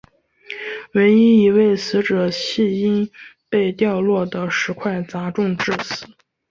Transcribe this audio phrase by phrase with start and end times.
[0.93, 3.07] 唯一一位死者系因
[3.49, 6.07] 被掉落的石块砸中致死。